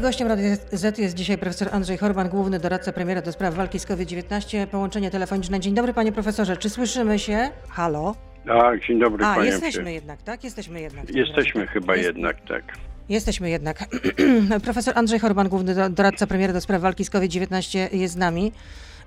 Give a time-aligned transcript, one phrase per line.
[0.00, 3.86] Gościem Rady Z jest dzisiaj profesor Andrzej Horban, główny doradca premiera do spraw walki z
[3.86, 4.66] COVID-19.
[4.66, 5.60] Połączenie telefoniczne.
[5.60, 7.50] Dzień dobry panie profesorze, czy słyszymy się?
[7.68, 8.14] Halo?
[8.46, 9.48] Tak, dzień dobry A, panie.
[9.48, 10.44] jesteśmy jednak, tak?
[10.44, 11.04] Jesteśmy jednak.
[11.04, 11.72] w takim Jesteśmy razie.
[11.72, 12.62] chyba Jest- jednak, tak.
[13.08, 13.84] Jesteśmy jednak.
[14.64, 18.52] Profesor Andrzej Horban, główny do- doradca premiera do spraw walki z COVID-19 jest z nami.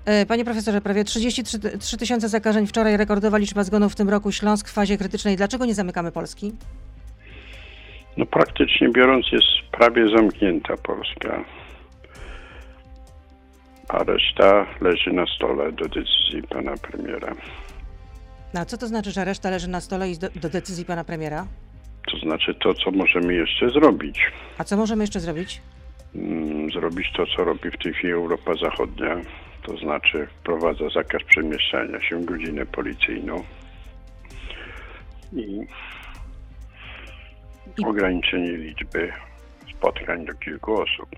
[0.04, 4.08] E, Panie profesorze, prawie 33 ty- 3 tysiące zakażeń wczoraj, rekordowa liczba zgonów w tym
[4.08, 5.36] roku, Śląsk w fazie krytycznej.
[5.36, 6.52] Dlaczego nie zamykamy Polski?
[8.16, 11.44] No praktycznie biorąc jest prawie zamknięta Polska.
[13.88, 17.34] A reszta leży na stole do decyzji pana premiera.
[18.54, 21.04] No, a co to znaczy, że reszta leży na stole i do, do decyzji pana
[21.04, 21.46] premiera?
[22.10, 24.20] To znaczy to, co możemy jeszcze zrobić.
[24.58, 25.60] A co możemy jeszcze zrobić?
[26.14, 29.16] Mm, Zrobić to, co robi w tej chwili Europa Zachodnia.
[29.62, 33.44] To znaczy wprowadza zakaz przemieszczania się, godzinę policyjną
[35.32, 35.60] i
[37.78, 39.12] I- ograniczenie liczby
[39.78, 41.08] spotkań do kilku osób.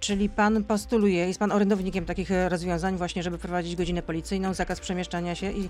[0.00, 4.80] Czyli pan postuluje, jest pan orędownikiem takich e, rozwiązań właśnie, żeby wprowadzić godzinę policyjną, zakaz
[4.80, 5.68] przemieszczania się i,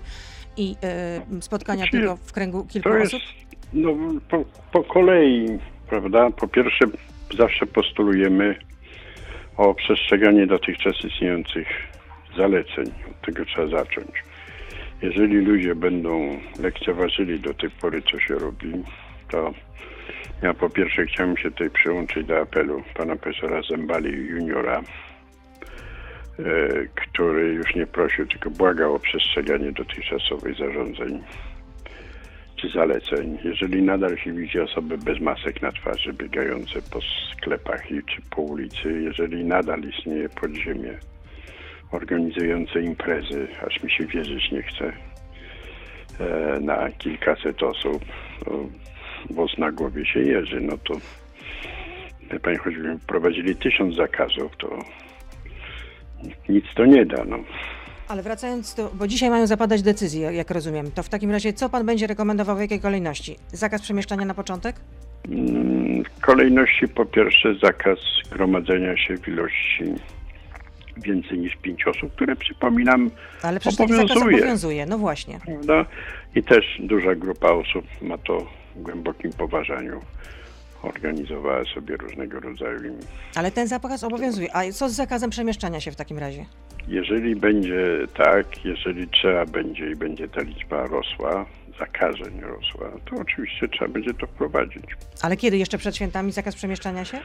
[0.57, 3.27] i e, spotkania Znaczy, tylko w kręgu kilku To jest osób?
[3.73, 3.89] no,
[4.29, 6.29] po, po kolei, prawda?
[6.31, 6.85] Po pierwsze,
[7.37, 8.55] zawsze postulujemy
[9.57, 11.67] o przestrzeganie dotychczas istniejących
[12.37, 12.85] zaleceń.
[13.11, 14.09] Od tego trzeba zacząć.
[15.01, 18.71] Jeżeli ludzie będą lekceważyli do tej pory, co się robi,
[19.31, 19.53] to
[20.41, 24.83] ja po pierwsze chciałem się tutaj przyłączyć do apelu pana profesora Zembali juniora, e,
[26.95, 31.23] który już nie prosił, tylko błagał o przestrzeganie dotychczasowych zarządzeń
[32.55, 33.37] czy zaleceń.
[33.43, 36.99] Jeżeli nadal się widzi osoby bez masek na twarzy biegające po
[37.33, 40.99] sklepach i czy po ulicy, jeżeli nadal istnieje podziemie
[41.91, 44.93] organizujące imprezy, aż mi się wierzyć nie chce,
[46.19, 48.05] e, na kilkaset osób,
[49.29, 50.93] włos na głowie się jeży, no to
[52.31, 54.79] wie pani, choćby prowadzili tysiąc zakazów, to
[56.49, 57.37] nic to nie da, no.
[58.07, 61.69] Ale wracając do, bo dzisiaj mają zapadać decyzje, jak rozumiem, to w takim razie co
[61.69, 63.35] pan będzie rekomendował w jakiej kolejności?
[63.51, 64.75] Zakaz przemieszczania na początek?
[65.31, 67.99] Mm, W kolejności po pierwsze zakaz
[68.31, 69.83] gromadzenia się w ilości
[70.97, 73.11] więcej niż pięć osób, które przypominam,
[73.43, 74.37] Ale przecież taki zakaz Obowiązuje.
[74.37, 75.39] obowiązuje, no właśnie.
[75.45, 75.85] prawda?
[76.35, 79.99] I też duża grupa osób ma to głębokim poważaniu.
[80.83, 82.83] Organizowała sobie różnego rodzaju.
[82.83, 82.99] im-
[83.35, 84.55] Ale ten zakaz obowiązuje.
[84.55, 86.45] A co z zakazem przemieszczania się w takim razie?
[86.87, 91.45] Jeżeli będzie tak, jeżeli trzeba będzie i będzie ta liczba rosła,
[91.79, 94.83] zakażeń rosła, to oczywiście trzeba będzie to wprowadzić.
[95.21, 95.57] Ale kiedy?
[95.57, 97.19] Jeszcze przed świętami zakaz przemieszczania się?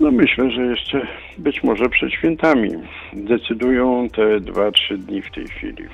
[0.00, 1.06] No myślę, że jeszcze
[1.38, 2.70] być może przed świętami.
[3.12, 5.84] Decydują te 2-3 dni w tej chwili.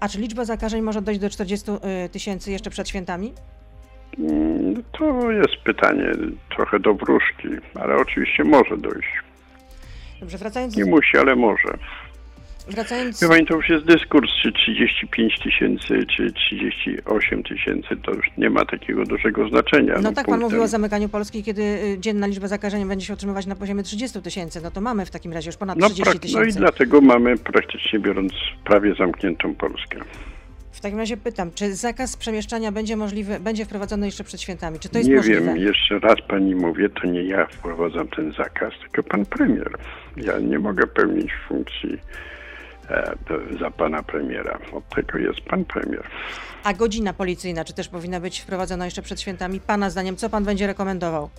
[0.00, 3.32] A czy liczba zakażeń może dojść do 40 y, tysięcy jeszcze przed świętami?
[4.18, 6.10] Mm, To jest pytanie
[6.56, 9.08] trochę do wróżki, ale oczywiście może dojść.
[10.20, 11.68] Dobrze, wracając, Nie musi, ale może.
[12.68, 18.26] wracając Wie pani, to już jest dyskurs, czy 35 tysięcy, czy 38 tysięcy, to już
[18.38, 19.94] nie ma takiego dużego znaczenia.
[20.02, 23.12] No tak pan punktem- mówił o zamykaniu Polski, kiedy y, dzienna liczba zakażeń będzie się
[23.12, 24.60] utrzymywać na poziomie 30 tysięcy.
[24.62, 26.58] No to mamy w takim razie już ponad no, 30 prak- no i tysięcy.
[26.58, 28.32] dlatego mamy praktycznie biorąc
[28.64, 29.98] prawie zamkniętą Polskę.
[30.78, 34.78] W takim razie pytam, czy zakaz przemieszczania będzie możliwy, będzie wprowadzony jeszcze przed świętami?
[34.78, 35.40] Czy to jest nie możliwe?
[35.40, 39.70] wiem, jeszcze raz pani mówię, to nie ja wprowadzam ten zakaz, tylko pan premier.
[40.16, 41.98] Ja nie mogę pełnić funkcji
[42.90, 44.58] e, do- za pana premiera.
[44.72, 46.02] Od tego jest pan premier.
[46.64, 49.60] A godzina policyjna, czy też powinna być wprowadzona jeszcze przed świętami?
[49.60, 51.30] Pana zdaniem, co pan będzie rekomendował?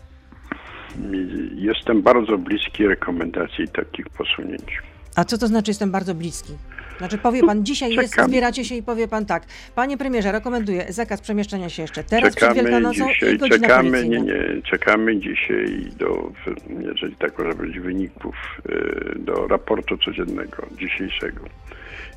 [1.55, 4.81] Jestem bardzo bliski rekomendacji takich posunięć.
[5.15, 6.53] A co to znaczy, jestem bardzo bliski?
[6.99, 9.43] Znaczy powie pan, dzisiaj jest, zbieracie się i powie pan tak.
[9.75, 14.07] Panie premierze, rekomenduję zakaz przemieszczania się jeszcze teraz przed Czekamy Wielkanocą dzisiaj, i godzina czekamy,
[14.07, 16.31] nie, nie, czekamy dzisiaj do,
[16.79, 18.35] jeżeli tak może być, wyników
[18.69, 21.45] e, do raportu codziennego, dzisiejszego.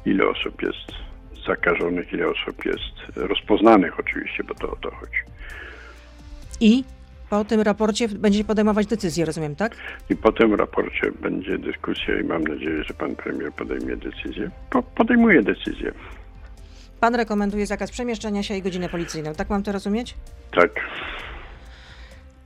[0.06, 0.92] Ile osób jest
[1.46, 5.22] zakażonych, ile osób jest rozpoznanych oczywiście, bo to o to chodzi.
[6.60, 6.84] I
[7.32, 9.76] po tym raporcie będziecie podejmować decyzję, rozumiem, tak?
[10.10, 14.50] I po tym raporcie będzie dyskusja i mam nadzieję, że pan premier podejmie decyzję.
[14.70, 15.92] Po, podejmuje decyzję.
[17.00, 19.34] Pan rekomenduje zakaz przemieszczania się i godzinę policyjną.
[19.34, 20.14] Tak mam to rozumieć?
[20.56, 20.70] Tak.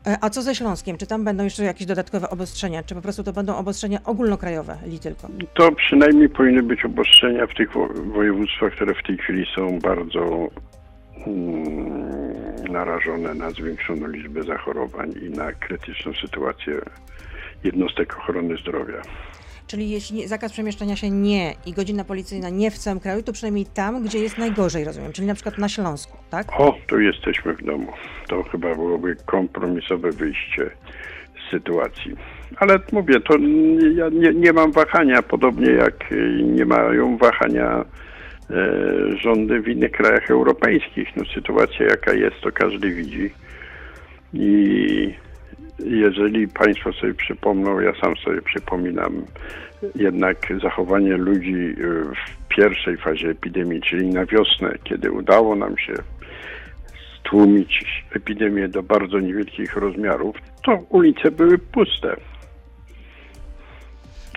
[0.06, 0.99] E, A co ze Śląskiem?
[0.99, 2.82] Czy tam będą jeszcze jakieś dodatkowe obostrzenia?
[2.82, 5.29] Czy po prostu to będą obostrzenia ogólnokrajowe, li tylko?
[5.55, 10.49] To przynajmniej powinny być obostrzenia w tych wo- województwach, które w tej chwili są bardzo
[12.70, 16.81] narażone na zwiększoną liczbę zachorowań i na krytyczną sytuację
[17.64, 19.02] jednostek ochrony zdrowia.
[19.67, 23.67] Czyli jeśli zakaz przemieszczania się nie i godzina policyjna nie w całym kraju, to przynajmniej
[23.75, 26.61] tam, gdzie jest najgorzej, rozumiem, czyli na przykład na Śląsku, tak?
[26.61, 27.93] O, tu jesteśmy w domu.
[28.29, 30.70] To chyba byłoby kompromisowe wyjście
[31.34, 32.17] z sytuacji.
[32.56, 33.34] Ale mówię, to
[33.96, 37.84] ja nie, nie mam wahania, podobnie jak y, nie mają wahania
[39.20, 41.16] rządy w innych krajach europejskich.
[41.16, 43.31] No, sytuacja jaka jest, to każdy widzi.
[44.34, 45.14] I
[45.84, 49.25] jeżeli Państwo sobie przypomną, ja sam sobie przypominam
[49.94, 55.94] jednak zachowanie ludzi y, w pierwszej fazie epidemii, czyli na wiosnę, kiedy udało nam się
[57.20, 62.16] stłumić epidemię do bardzo niewielkich rozmiarów, to ulice były puste.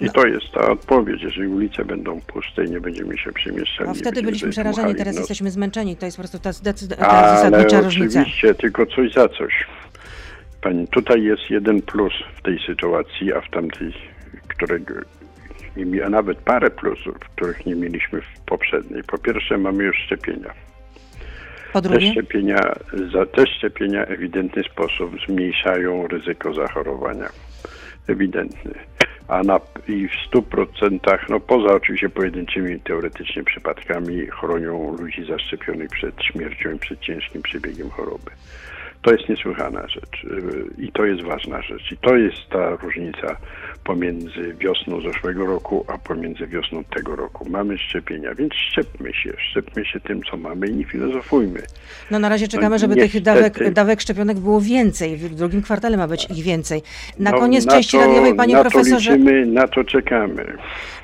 [0.02, 1.22] I to jest ta odpowiedź.
[1.22, 3.90] Jeżeli ulice będą puste i nie będziemy się przemieszczali.
[3.90, 5.20] No, nie wtedy byliśmy przerażeni, teraz nos.
[5.20, 5.96] jesteśmy zmęczeni.
[5.96, 8.20] To jest po prostu ta, zdecyd- ta Ale zasadnicza różnica.
[8.20, 9.68] oczywiście, tylko coś za coś.
[10.62, 13.94] Pani, tutaj jest jeden plus w tej sytuacji, a w tamtej,
[14.48, 14.94] którego,
[16.06, 19.04] a nawet parę plusów, których nie mieliśmy w poprzedniej.
[19.04, 20.54] Po pierwsze, mamy już szczepienia.
[21.74, 22.60] Po Te drugie, szczepienia,
[23.14, 27.30] za te szczepienia w ewidentny sposób zmniejszają ryzyko zachorowania.
[28.08, 28.74] Ewidentny.
[29.30, 36.24] A na, i w 100%, no poza oczywiście pojedynczymi teoretycznie przypadkami, chronią ludzi zaszczepionych przed
[36.24, 38.32] śmiercią i przed ciężkim przebiegiem choroby.
[39.02, 41.92] To jest niesłychana rzecz yy, i to jest ważna rzecz.
[41.92, 43.38] I to jest ta różnica
[43.84, 47.50] pomiędzy wiosną zeszłego roku, a pomiędzy wiosną tego roku.
[47.50, 51.60] Mamy szczepienia, więc szczepmy się, szczepmy się tym, co mamy i nie filozofujmy.
[52.12, 55.18] no na razie czekamy, żeby niestety- tych dawek, dawek szczepionek było więcej.
[55.18, 56.82] W drugim kwartale ma być ich więcej.
[57.20, 60.46] Na No, koniec na części to, radiowej, panie na profesorze, To liczymy, na to czekamy.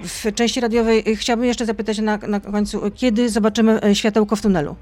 [0.01, 4.41] w części radiowej y, chciałabym jeszcze zapytać na, na końcu, kiedy zobaczymy y, światełko w
[4.41, 4.75] tunelu?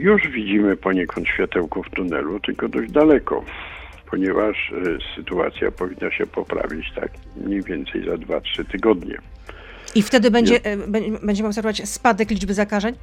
[0.00, 3.44] Już widzimy poniekąd światełko w tunelu, tylko dość daleko,
[4.12, 9.18] ponieważ e, sytuacja powinna się poprawić tak mniej więcej za 2-3 tygodnie.
[9.94, 12.94] I wtedy będzie, y, bę- będziemy obserwować spadek liczby zakażeń?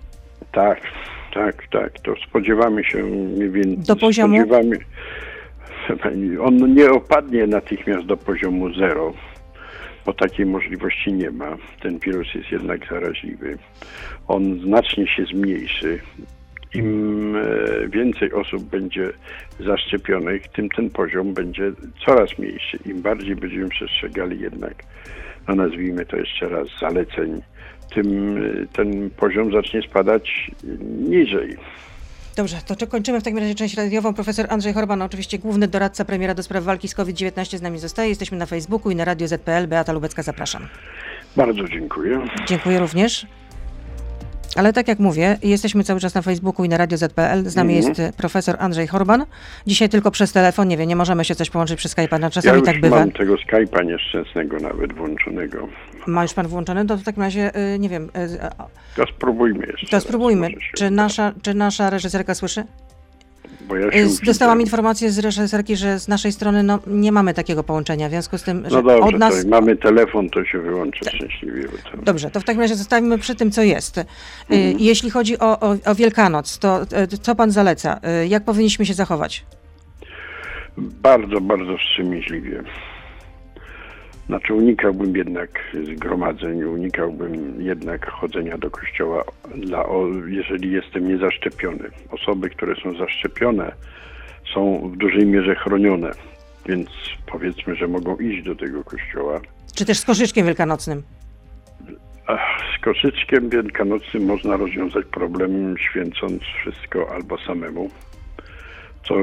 [0.51, 0.81] Tak,
[1.33, 2.00] tak, tak.
[2.00, 3.77] To spodziewamy się mniej więcej.
[3.77, 4.38] Do poziomu?
[4.38, 4.77] Spodziewamy,
[6.47, 9.13] on nie opadnie natychmiast do poziomu zero,
[10.06, 11.57] bo takiej możliwości nie ma.
[11.81, 13.57] Ten wirus jest jednak zaraźliwy.
[14.27, 16.00] On znacznie się zmniejszy.
[16.74, 19.10] Im e, więcej osób będzie
[19.60, 21.71] zaszczepionych, tym ten poziom będzie
[22.06, 22.80] coraz mniejszy.
[22.86, 24.83] Im bardziej będziemy przestrzegali jednak,
[25.48, 27.42] no nazwijmy to jeszcze raz, zaleceń,
[27.95, 30.51] tym e, ten poziom zacznie spadać
[31.00, 31.57] niżej.
[32.36, 34.13] Dobrze, to czy kończymy w takim razie część radiową.
[34.13, 38.10] Profesor Andrzej Horban, oczywiście główny doradca premiera do spraw walki z COVID-19 z nami zostaje.
[38.10, 39.68] Jesteśmy na Facebooku i na Radio ZPL.
[39.68, 40.68] Beata Lubecka, zapraszam.
[41.36, 42.21] Bardzo dziękuję.
[42.48, 43.27] Dziękuję również.
[44.56, 47.44] Ale tak jak mówię, jesteśmy cały czas na Facebooku i na Radio ZPL.
[47.50, 47.90] Z nami Mhm.
[47.90, 49.25] jest e, profesor Andrzej Horban.
[49.68, 52.31] Dzisiaj tylko przez telefon, nie wiem, nie możemy się coś połączyć przez Skype'a, na Ja
[52.31, 53.00] czasami już tak bywa.
[53.00, 55.68] mam tego Skype'a nieszczęsnego nawet włączonego.
[56.07, 56.86] Ma już pan włączony?
[56.86, 58.40] To w takim razie, y, nie wiem, y,
[58.96, 59.88] To spróbujmy jeszcze.
[59.88, 60.50] to spróbujmy.
[60.78, 62.63] Czy nasza, czy nasza reżyserka słyszy?
[63.61, 63.88] Bo ja.
[64.25, 68.38] Dostałam informację z reżyserki, że z naszej strony no, nie mamy takiego połączenia, w związku
[68.38, 69.44] z tym, że No dobrze, od nas...
[69.44, 71.63] to mamy telefon, to się wyłączy szczęśliwie.
[71.63, 73.97] bo to- Dobrze, to w takim razie zostawimy przy tym, co jest.
[73.97, 74.06] Y,
[74.50, 74.75] Mhm.
[74.79, 78.00] Jeśli chodzi o, o, o Wielkanoc, to y, co pan zaleca?
[78.23, 79.45] Y, Jak powinniśmy się zachować?
[80.77, 82.63] Bardzo, bardzo wstrzemięźliwie.
[84.30, 85.50] Znaczy unikałbym jednak
[85.84, 89.24] zgromadzeń, unikałbym jednak chodzenia do kościoła,
[89.56, 89.86] dla,
[90.28, 91.90] jeżeli jestem niezaszczepiony.
[92.12, 93.72] Osoby, które są zaszczepione,
[94.54, 96.12] są w dużej mierze chronione,
[96.66, 96.90] więc
[97.26, 99.40] powiedzmy, że mogą iść do tego kościoła.
[99.76, 101.04] Czy też z koszyczkiem wielkanocnym?
[102.78, 107.90] Z koszyczkiem wielkanocnym można rozwiązać problem święcąc wszystko albo samemu,
[109.07, 109.15] co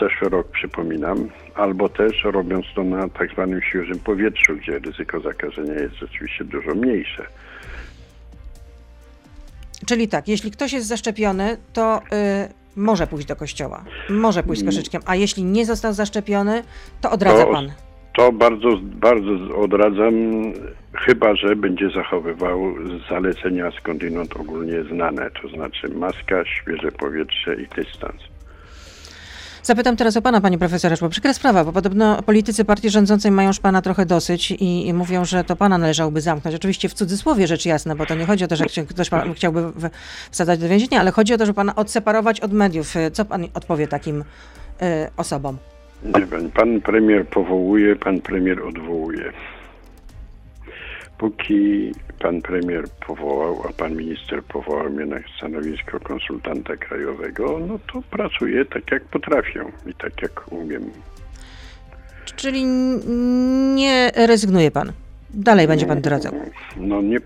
[0.00, 5.74] zeszły rok przypominam, albo też robiąc to na tak zwanym świeżym powietrzu, gdzie ryzyko zakażenia
[5.74, 7.26] jest rzeczywiście dużo mniejsze.
[9.86, 14.64] Czyli tak, jeśli ktoś jest zaszczepiony, to y, może pójść do kościoła, może pójść z
[14.64, 16.62] koszyczkiem, a jeśli nie został zaszczepiony,
[17.00, 17.72] to odradza To- pan.
[18.16, 20.14] To bardzo, bardzo odradzam,
[20.94, 22.74] chyba że będzie zachowywał
[23.10, 28.22] zalecenia skądinąd ogólnie znane, to znaczy maska, świeże powietrze i dystans.
[29.66, 33.48] Zapytam teraz o pana, panie profesorze, bo przykra sprawa, bo podobno politycy partii rządzącej mają
[33.48, 36.56] już pana trochę dosyć i, i mówią, że to pana należałoby zamknąć.
[36.56, 39.62] Oczywiście w cudzysłowie rzecz jasna, bo to nie chodzi o to, że ktoś pan chciałby
[40.30, 42.94] wsadzać do więzienia, ale chodzi o to, żeby pana odseparować od mediów.
[43.12, 44.24] Co pan odpowie takim y,
[45.16, 45.56] osobom?
[46.04, 49.32] Wiem, pan premier powołuje, pan premier odwołuje.
[51.18, 58.02] Póki pan premier powołał, a pan minister powołał mnie na stanowisko konsultanta krajowego, no to
[58.10, 60.90] pracuję tak jak potrafię i tak jak umiem.
[62.36, 62.64] Czyli
[63.74, 64.92] nie rezygnuje pan.
[65.30, 66.32] Dalej będzie pan doradzał.
[66.76, 67.18] No nie,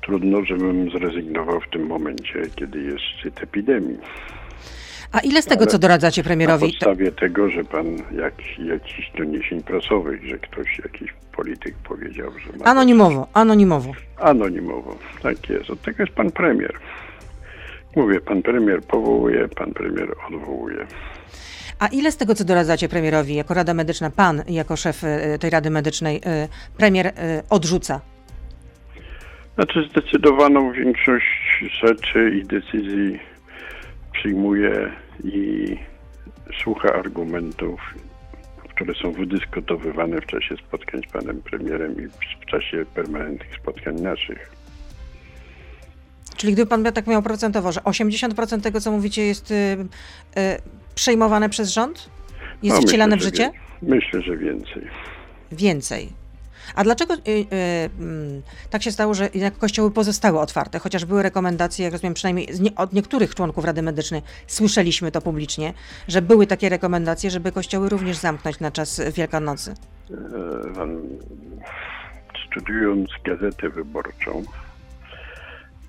[0.00, 3.98] trudno, żebym zrezygnował w tym momencie, kiedy jest szczyt epidemii.
[5.12, 6.66] A ile z tego, Ale co doradzacie Na premierowi?
[6.66, 12.58] To, podstawie tego, że pan jak, jakichś doniesień prasowych, że ktoś, jakiś polityk powiedział, że
[12.58, 12.64] ma...
[12.64, 13.92] anonimowo, anonimowo.
[14.16, 15.70] Anonimowo, tak jest.
[15.70, 16.72] Od tego jest pan premier.
[17.96, 20.86] Mówię, pan premier powołuje, pan premier odwołuje.
[21.78, 25.50] A ile z tego, co doradzacie premierowi jako Rada Medyczna, pan jako szef e, tej
[25.50, 27.12] Rady Medycznej, e, premier e,
[27.50, 28.00] odrzuca?
[29.54, 33.29] Znaczy zdecydowaną większość rzeczy i decyzji
[34.20, 34.92] przyjmuje
[35.24, 35.66] i
[36.62, 37.80] słucha argumentów,
[38.74, 44.50] które są wydyskutowywane w czasie spotkań z panem premierem i w czasie permanentnych spotkań naszych.
[46.36, 49.86] Czyli gdyby pan tak miał procentowo, że 80% tego, co mówicie, jest y, y,
[50.94, 52.10] przejmowane przez rząd?
[52.62, 53.58] Jest No, wcielane w myślę, że życie?
[53.82, 54.82] wie- Myślę, że więcej.
[55.52, 56.08] Więcej.
[56.74, 57.46] A dlaczego y, y,
[57.98, 62.48] mm, tak się stało, że jednak kościoły pozostały otwarte, chociaż były rekomendacje, jak rozumiem, przynajmniej
[62.60, 65.74] nie, od niektórych członków Rady Medycznej, słyszeliśmy to publicznie,
[66.08, 69.74] że były takie rekomendacje, żeby kościoły również zamknąć na czas Wielkanocy.
[70.10, 70.14] E,
[72.46, 74.42] Studiując gazetę wyborczą,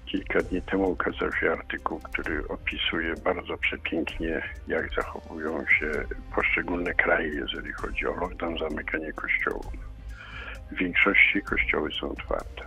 [0.05, 5.91] kilka dni temu ukazał się artykuł, który opisuje bardzo przepięknie, jak zachowują się
[6.35, 9.90] poszczególne kraje, jeżeli chodzi o lockdown, zamykanie kościołów.
[10.71, 12.61] W większości kościoły są otwarte.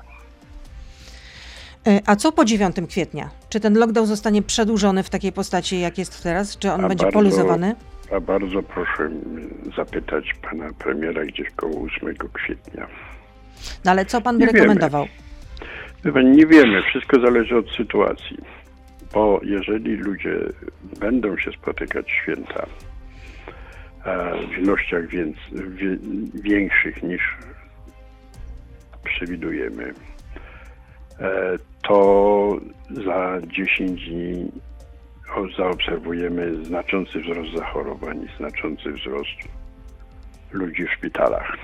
[1.89, 3.31] Y, A co po 9 kwietnia?
[3.49, 6.59] Czy ten lockdown zostanie przedłużony w takiej postaci, jak jest teraz?
[6.59, 7.75] Czy on A będzie bardzo- poluzowany?
[8.17, 9.11] A bardzo proszę
[9.77, 12.87] zapytać pana premiera gdzieś koło 8 kwietnia.
[13.85, 14.59] No ale co pan by Nie wiemy.
[14.59, 15.07] rekomendował?
[16.05, 18.37] Wie pan, Nie wiemy, wszystko zależy od sytuacji.
[19.15, 20.39] Bo jeżeli ludzie
[21.01, 22.67] będą się spotykać święta
[24.05, 25.97] e, w ilościach więc, wie,
[26.35, 27.23] większych niż
[29.05, 29.95] przewidujemy,
[31.21, 32.57] e, to
[32.91, 34.51] za 10 dni
[35.57, 39.49] zaobserwujemy znaczący wzrost zachorowań i znaczący wzrost
[40.53, 41.57] ludzi w szpitalach.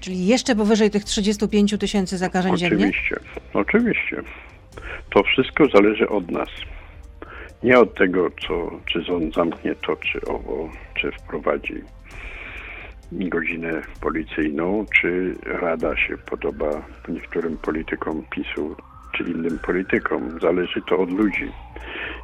[0.00, 2.76] Czyli jeszcze powyżej tych 35 tysięcy zakażeń dziennie?
[2.76, 3.16] Oczywiście,
[3.54, 4.22] oczywiście.
[5.10, 6.48] To wszystko zależy od nas.
[7.62, 11.74] Nie od tego, co, czy on zamknie to, czy owo, czy wprowadzi
[13.12, 16.70] godzinę policyjną, czy Rada się podoba
[17.08, 18.76] niektórym politykom PiSu,
[19.16, 20.40] czy innym politykom.
[20.40, 21.52] Zależy to od ludzi.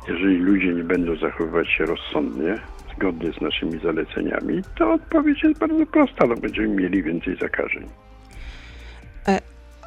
[0.09, 2.55] Jeżeli ludzie nie będą zachowywać się rozsądnie,
[2.97, 6.27] zgodnie z naszymi zaleceniami, to odpowiedź jest bardzo prosta.
[6.27, 7.87] No, będziemy mieli więcej zakażeń.
[9.29, 9.41] E,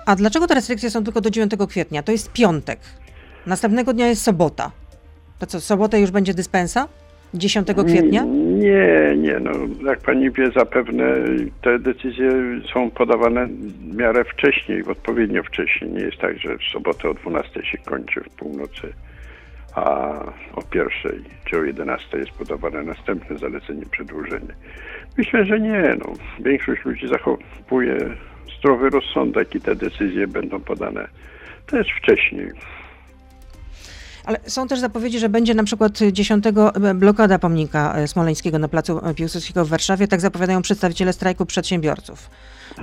[0.06, 2.04] A dlaczego te restrykcje są tylko do 9 kwietnia?
[2.04, 2.80] To jest piątek.
[3.46, 4.72] Następnego dnia jest sobota.
[5.40, 6.88] To co, w sobotę już będzie dyspensa?
[7.34, 8.26] 10 kwietnia?
[8.56, 9.52] Nie, nie, no
[9.86, 11.06] jak pani wie, zapewne
[11.62, 12.32] te decyzje
[12.74, 15.92] są podawane w miarę wcześniej, odpowiednio wcześniej.
[15.92, 18.94] Nie jest tak, że w sobotę o 12 się kończy w północy,
[19.76, 19.86] a
[20.56, 24.54] o pierwszej czy o 11 jest podawane następne zalecenie, przedłużenie.
[25.18, 26.14] Myślę, że nie, no.
[26.40, 27.98] Większość ludzi zachowuje
[28.60, 31.08] zdrowy rozsądek i te decyzje będą podane
[31.66, 32.52] też wcześniej.
[34.26, 36.46] Ale są też zapowiedzi, że będzie na przykład 10
[36.96, 40.08] blokada pomnika e, smoleńskiego na placu Piłsudskiego w Warszawie.
[40.08, 42.30] Tak zapowiadają przedstawiciele strajku przedsiębiorców.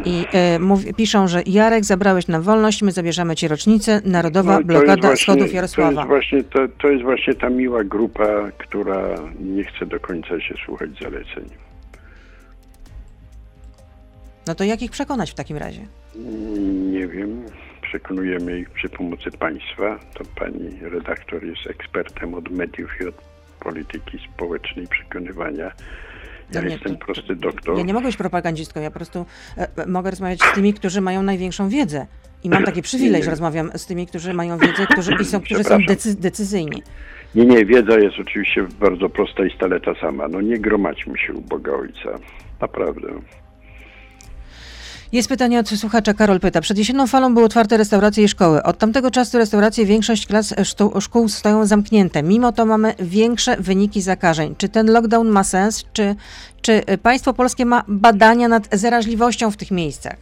[0.04, 4.00] I e, mówi, piszą, że Jarek, zabrałeś nam wolność, my zabierzemy ci rocznicę.
[4.04, 5.90] Narodowa No to blokada właśnie- schodów To Jarosława.
[6.00, 9.08] jest, właśnie, to, to jest właśnie ta miła grupa, która
[9.40, 11.50] nie chce do końca się słuchać zaleceń.
[14.46, 15.80] No to jak ich przekonać w takim razie?
[16.92, 17.42] Nie wiem,
[17.92, 19.99] przekonujemy ich przy pomocy państwa.
[20.14, 23.14] To pani redaktor jest ekspertem od mediów i od
[23.61, 25.72] polityki społecznej przekonywania.
[26.52, 27.78] Ja nie, jestem prosty doktor.
[27.78, 29.26] Ja nie mogę być propagandzistką, ja po prostu
[29.58, 32.06] e, e, mogę rozmawiać z tymi, którzy mają największą wiedzę.
[32.44, 33.25] I mam taki przywilej, Nie.
[33.25, 36.82] że rozmawiam z tymi, którzy mają wiedzę, którzy, i są, którzy są decy, decyzyjni.
[37.34, 40.28] Nie, nie, wiedza jest oczywiście bardzo prosta i stale ta sama.
[40.28, 42.18] No nie gromadźmy się u Boga Ojca.
[42.61, 43.08] Naprawdę.
[45.12, 46.14] Jest pytanie od słuchacza.
[46.14, 46.61] Karol pyta.
[46.61, 48.62] Przed jesienną falą były otwarte restauracje i szkoły.
[48.62, 52.23] Od tamtego czasu restauracje, większość klas e, sztu- szkół stoją zamknięte.
[52.23, 54.54] Mimo to mamy większe wyniki zakażeń.
[54.59, 55.85] Czy ten lockdown ma sens?
[55.92, 56.14] Czy,
[56.62, 60.16] czy e, państwo polskie ma badania nad zaraźliwością w tych miejscach?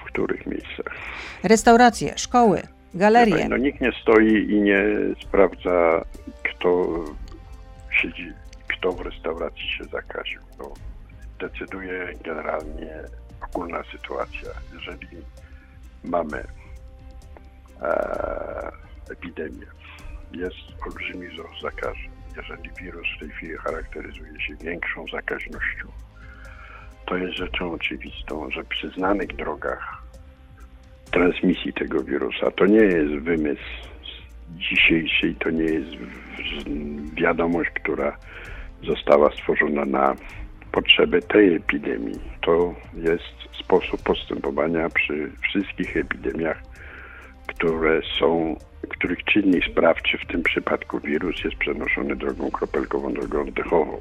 [0.00, 0.94] W których miejscach?
[1.42, 2.62] Restauracje, szkoły,
[2.94, 3.48] galerie.
[3.48, 4.84] No nikt nie stoi i nie
[5.22, 6.04] sprawdza,
[6.42, 6.86] kto
[8.02, 8.32] siedzi,
[8.68, 10.40] kto w restauracji się zakaził.
[10.58, 10.72] No,
[11.40, 12.94] decyduje generalnie
[13.54, 14.50] ogólna sytuacja.
[14.74, 15.06] Jeżeli
[16.04, 16.44] mamy
[17.82, 18.72] e,
[19.10, 19.66] epidemię,
[20.32, 20.56] jest
[20.86, 25.88] olbrzymi wzrost zakażeń, jeżeli wirus w tej chwili charakteryzuje się większą zakaźnością,
[27.06, 30.02] to jest rzeczą oczywistą, że przy znanych drogach
[31.10, 32.50] transmisji tego wirusa.
[32.50, 33.62] To nie jest wymysł
[34.48, 35.90] dzisiejszej to nie jest
[37.14, 38.16] wiadomość, która
[38.82, 40.14] została stworzona na
[40.74, 42.18] potrzeby tej epidemii.
[42.40, 46.62] To jest sposób postępowania przy wszystkich epidemiach,
[47.46, 48.56] które są,
[48.88, 54.00] których czynnik sprawczy, w tym przypadku wirus, jest przenoszony drogą kropelkową, drogą oddechową.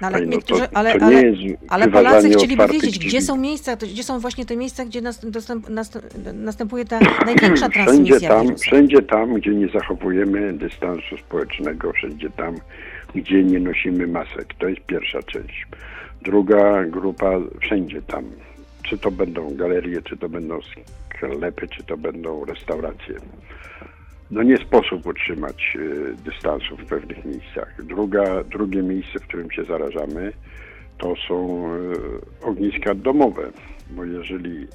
[0.00, 1.34] No, ale, no to, ale, to nie ale,
[1.68, 5.66] ale Polacy chcieliby wiedzieć, gdzie są miejsca, gdzie są właśnie te miejsca, gdzie następ,
[6.34, 8.62] następuje ta największa Wszędzie transmisja tam, wirusa.
[8.62, 12.54] wszędzie tam, gdzie nie zachowujemy dystansu społecznego, wszędzie tam,
[13.14, 14.54] gdzie nie nosimy masek.
[14.58, 15.66] To jest pierwsza część.
[16.24, 18.24] Druga grupa, wszędzie tam.
[18.82, 20.58] Czy to będą galerie, czy to będą
[21.08, 23.14] sklepy, czy to będą restauracje.
[24.30, 27.84] No nie sposób utrzymać y, dystansu w pewnych miejscach.
[27.84, 30.32] Druga, drugie miejsce, w którym się zarażamy,
[30.98, 31.66] to są
[32.42, 33.50] y, ogniska domowe,
[33.90, 34.66] bo jeżeli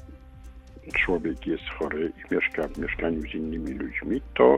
[0.94, 4.56] człowiek jest chory i mieszka w mieszkaniu z innymi ludźmi, to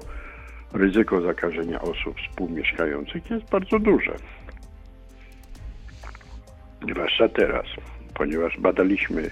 [0.73, 4.17] ryzyko zakażenia osób współmieszkających jest bardzo duże.
[6.91, 7.67] Zwłaszcza teraz,
[8.15, 9.31] ponieważ badaliśmy,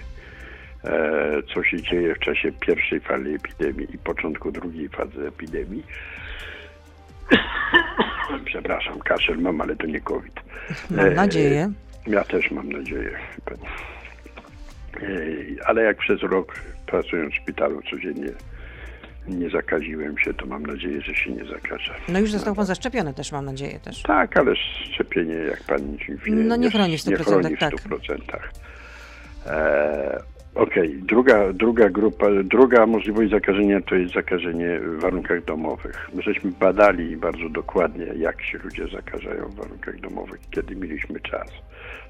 [0.83, 5.83] e, co się dzieje w czasie pierwszej fali epidemii i początku drugiej fazy epidemii.
[8.45, 10.33] Przepraszam, kaszel mam, ale to nie COVID.
[10.89, 11.71] Mam E, nadzieję.
[12.07, 13.19] Ja też mam nadzieję.
[15.01, 16.55] Ej, Ale jak przez rok
[16.85, 18.29] pracując w szpitalu codziennie
[19.27, 21.93] nie zakaziłem się, to mam nadzieję, że się nie zakażę.
[22.09, 24.01] No już został pan zaszczepiony też, mam nadzieję też.
[24.01, 27.73] Tak, ale szczepienie, jak pani wie, No nie chroni w 100%, nie chroni w tak.
[27.73, 28.17] 100%.
[29.45, 30.23] E,
[30.55, 36.09] Okej, druga, druga grupa, druga możliwość zakażenia to jest zakażenie w warunkach domowych.
[36.13, 41.47] My żeśmy badali bardzo dokładnie, jak się ludzie zakażają w warunkach domowych, kiedy mieliśmy czas.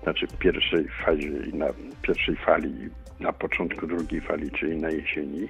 [0.04, 1.68] Znaczy w pierwszej fazie i na
[2.02, 2.90] pierwszej fali,
[3.20, 5.48] na początku drugiej fali, czyli na jesieni.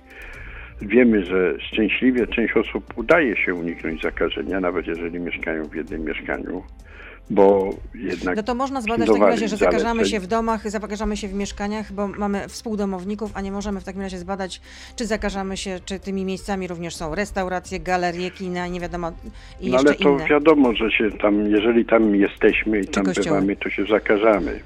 [0.81, 6.63] Wiemy, że szczęśliwie część osób udaje się uniknąć zakażenia, nawet jeżeli mieszkają w jednym mieszkaniu,
[7.29, 10.11] bo jednak No to można zbadać w takim razie, że zakażamy zaleceń.
[10.11, 14.01] się w domach, zakażamy się w mieszkaniach, bo mamy współdomowników, a nie możemy w takim
[14.01, 14.61] razie zbadać,
[14.95, 19.11] czy zakażamy się, czy tymi miejscami również są restauracje, galerie, kina, nie wiadomo,
[19.61, 20.27] i No ale to inne.
[20.27, 23.25] wiadomo, że się tam, jeżeli tam jesteśmy i tam kościoły.
[23.27, 24.59] bywamy, to się zakażamy.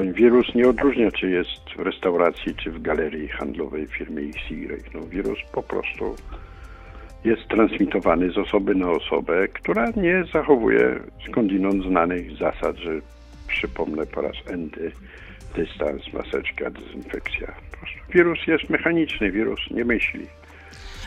[0.00, 4.78] Wirus nie odróżnia, czy jest w restauracji, czy w galerii handlowej firmy XY.
[4.94, 6.16] No, wirus po prostu
[7.24, 12.90] jest transmitowany z osoby na osobę, która nie zachowuje skądinąd znanych zasad, że
[13.46, 14.92] przypomnę po raz enty,
[15.56, 17.54] dystans, maseczka, dezynfekcja.
[18.14, 20.26] Wirus jest mechaniczny, wirus nie myśli.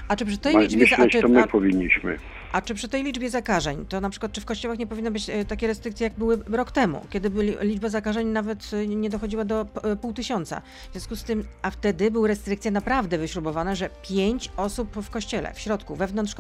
[0.08, 2.18] A czy przy tej liczbie, a czy, to my a, powinniśmy.
[2.52, 5.30] a czy przy tej liczbie zakażeń, to na przykład czy w kościołach nie powinny być
[5.30, 9.46] e, takie restrykcje, jak były rok temu, kiedy byli, liczba zakażeń nawet e, nie dochodziła
[9.46, 10.62] do e, pół tysiąca.
[10.89, 15.54] W związku z tym, a wtedy były restrykcje naprawdę wyśrubowane, że pięć osób w kościele,
[15.54, 16.36] w środku, wewnątrz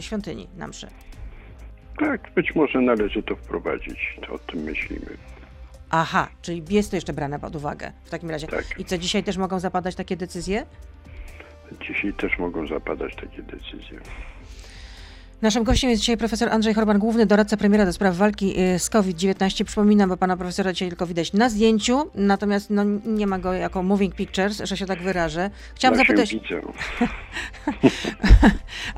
[0.00, 0.86] świątyni na mszy.
[1.98, 5.06] Tak, być może należy to wprowadzić, to o tym myślimy.
[5.90, 8.46] Aha, czyli jest to jeszcze brane pod uwagę w takim razie.
[8.46, 8.64] Tak.
[8.78, 10.66] I co dzisiaj też mogą zapadać takie decyzje?
[11.80, 14.00] Dzisiaj też mogą zapadać takie decyzje.
[15.42, 18.90] Naszym gościem jest dzisiaj profesor Andrzej Horban, główny doradca premiera do spraw walki y, z
[18.90, 19.64] COVID-19.
[19.64, 23.82] Przypominam, bo pana profesora dzisiaj tylko widać na zdjęciu, natomiast no, nie ma go jako
[23.82, 25.50] moving pictures, że się tak wyrażę.
[25.74, 26.36] Chciałam zapytać,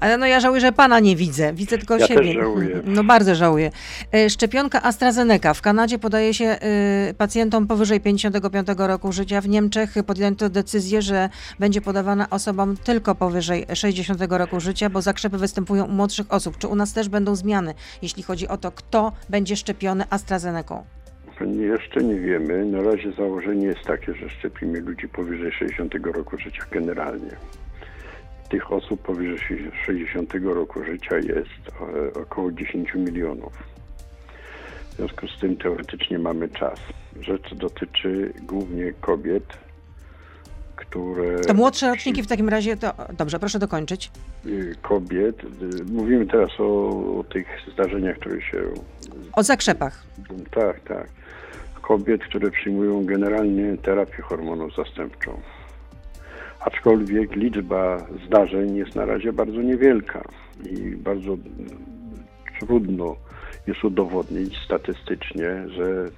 [0.00, 2.22] ale no ja żałuję, że pana nie widzę, widzę tylko Ja siebie.
[2.22, 2.82] też żałuję.
[2.96, 3.70] No bardzo żałuję.
[4.14, 6.58] E, Szczepionka AstraZeneca w Kanadzie podaje się
[7.10, 9.40] y, pacjentom powyżej 55 roku życia.
[9.40, 15.38] W Niemczech podjęto decyzję, że będzie podawana osobom tylko powyżej 60 roku życia, bo zakrzepy
[15.38, 16.58] występują u młodszych osób.
[16.58, 20.84] Czy u nas też będą zmiany, jeśli chodzi o to, kto będzie szczepiony AstraZeneką?
[21.58, 22.64] Jeszcze nie wiemy.
[22.64, 27.30] Na razie założenie jest takie, że szczepimy ludzi powyżej 60 roku życia generalnie.
[28.48, 29.38] Tych osób powyżej
[29.86, 31.80] 60 roku życia jest
[32.14, 33.52] e, około 10 milionów.
[34.90, 36.80] W związku z tym teoretycznie mamy czas.
[37.20, 39.65] Rzecz dotyczy głównie kobiet,
[40.76, 41.40] które...
[41.40, 44.10] To młodsze roczniki w takim razie, to dobrze, proszę dokończyć.
[44.46, 45.44] y, kobiet.
[45.44, 48.58] y, Mówimy teraz o, o tych zdarzeniach, które się.
[49.32, 50.02] O zakrzepach.
[50.50, 51.08] Tak, tak.
[51.82, 55.40] Kobiet, które przyjmują generalnie terapię hormonów zastępczą.
[56.60, 60.22] Aczkolwiek liczba zdarzeń jest na razie bardzo niewielka
[60.70, 61.44] i bardzo mm,
[62.60, 63.16] trudno
[63.66, 66.08] jest udowodnić statystycznie, że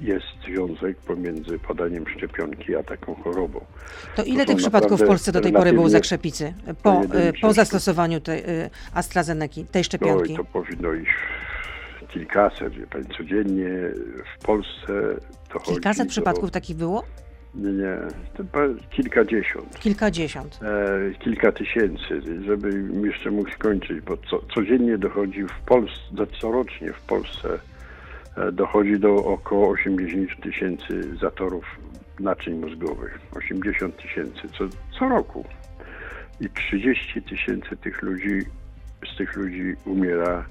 [0.00, 3.64] jest związek pomiędzy podaniem szczepionki a taką chorobą.
[4.16, 7.52] To ile są tych przypadków w Polsce do tej pory było zakrzepicy po, y, po
[7.52, 10.36] zastosowaniu tej y, AstraZeneki, tej szczepionki?
[10.36, 11.10] To powinno iść
[12.08, 13.68] kilkaset, wie pani, codziennie
[14.36, 14.92] w Polsce
[15.52, 17.04] to Kilkaset do- przypadków takich było?
[17.54, 17.96] Nie, nie,
[18.36, 18.44] to
[18.90, 19.78] kilkadziesiąt.
[19.78, 20.60] Kilkadziesiąt.
[20.62, 27.00] E, kilka tysięcy, żeby jeszcze mógł skończyć, bo co, codziennie dochodzi w Polsce, corocznie w
[27.00, 27.69] Polsce e,
[28.52, 31.64] dochodzi do około 80 tysięcy zatorów
[32.20, 33.18] naczyń mózgowych.
[33.36, 34.64] 80 tysięcy co,
[34.98, 35.44] co roku.
[36.40, 38.40] I 30 tysięcy tych ludzi,
[39.14, 40.44] z tych ludzi umiera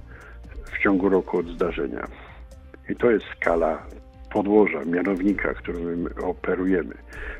[0.65, 2.07] w ciągu roku od zdarzenia.
[2.89, 3.83] I to jest skala
[4.31, 6.95] podłoża, mianownika, którym my operujemy.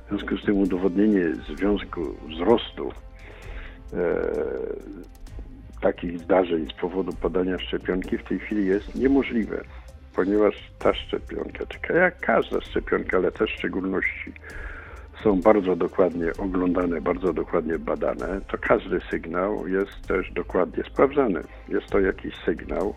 [0.06, 2.92] W związku z tym udowodnienie związku wzrostu
[3.94, 4.22] e,
[5.82, 9.64] takich zdarzeń z powodu podania szczepionki w tej chwili jest niemożliwe,
[10.16, 14.34] ponieważ ta szczepionka, taka jak każda szczepionka, ale też w szczególności
[15.24, 21.42] są bardzo dokładnie oglądane, bardzo dokładnie badane, to każdy sygnał jest też dokładnie sprawdzany.
[21.68, 22.96] Jest to jakiś sygnał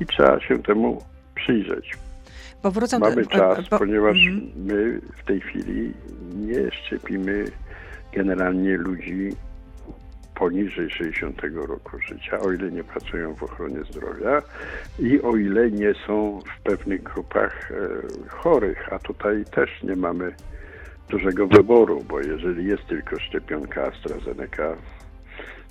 [0.00, 1.02] i trzeba się temu
[1.34, 1.94] przyjrzeć.
[3.10, 4.50] Mamy do, czas, po- ponieważ Mhm.
[4.56, 5.92] my w tej chwili
[6.34, 7.44] nie szczepimy
[8.12, 9.28] generalnie ludzi
[10.34, 14.42] poniżej 60 roku życia, o ile nie pracują w ochronie zdrowia
[14.98, 17.74] i o ile nie są w pewnych grupach e,
[18.28, 20.34] chorych, a tutaj też nie mamy
[21.08, 24.76] dużego wyboru, bo jeżeli jest tylko szczepionka AstraZeneca,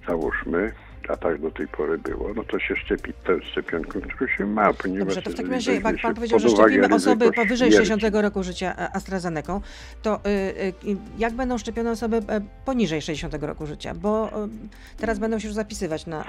[0.08, 0.71] załóżmy,
[1.09, 4.73] a tak do tej pory było, no to się szczepi tą szczepionką, którą się ma,
[4.73, 8.15] ponieważ Dobrze, to w takim razie, jak pan powiedział, że szczepimy osoby powyżej śmierci, 60
[8.15, 9.61] roku życia e, AstraZeneką,
[10.01, 10.73] to y, y,
[11.17, 13.93] jak będą szczepione osoby e, poniżej 60 roku życia?
[13.95, 14.49] Bo y,
[14.97, 16.21] teraz będą się już zapisywać na,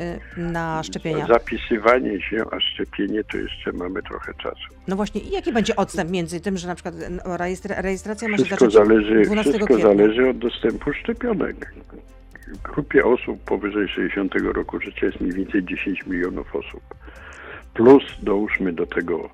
[0.00, 1.26] y, na szczepienia.
[1.26, 4.64] Zapisywanie się, a szczepienie to jeszcze mamy trochę czasu.
[4.88, 8.36] No właśnie, i jaki będzie odstęp między tym, że na przykład no, rejestra, rejestracja ma
[8.38, 9.84] się Wszystko zacząć zależy, 12 wszystko kwietnia?
[9.84, 11.74] zależy od dostępu szczepionek.
[12.64, 16.82] Grupie osób powyżej 60 roku życia jest mniej więcej 10 milionów osób.
[17.74, 19.30] Plus dołóżmy do tego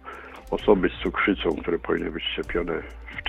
[0.50, 2.82] osoby z cukrzycą, które powinny być szczepione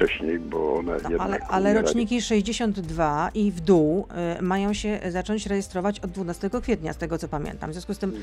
[0.05, 1.21] wcześniej, bo one No, jednak...
[1.21, 4.07] ale, ale roczniki 62 i w dół
[4.39, 7.69] y, mają się zacząć rejestrować od 12 kwietnia, z tego co pamiętam.
[7.69, 8.13] W związku z tym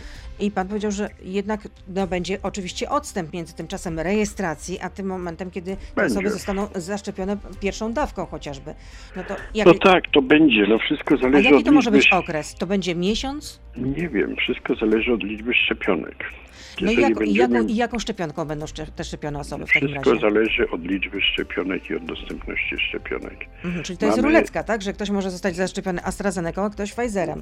[0.40, 5.06] i pan powiedział, że jednak no, będzie oczywiście odstęp między tym czasem rejestracji, a tym
[5.06, 8.74] momentem, kiedy te osoby zostaną zaszczepione pierwszą dawką chociażby.
[9.16, 10.66] No to jak, No tak, to będzie.
[10.68, 12.54] No wszystko a zależy jaki od to może być okres?
[12.54, 13.60] To będzie miesiąc?
[13.76, 16.24] Nie wiem, wszystko zależy od liczby szczepionek.
[16.80, 20.10] No i, Jeżeli jak, będziemy- jaką, jaką szczepionką będą te szczepione osoby w takim Wszystko
[20.10, 20.20] razie?
[20.20, 23.46] zależy od liczby szczepionek i od dostępności szczepionek.
[23.64, 24.82] Mhm, czyli to jest Mamy- rulecka, tak?
[24.82, 27.40] Że ktoś może zostać zaszczepiony AstraZeneką, a ktoś Pfizerem.